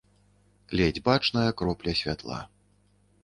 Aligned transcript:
Ледзь 0.77 1.01
бачная 1.09 1.51
кропля 1.61 1.93
святла. 2.01 2.39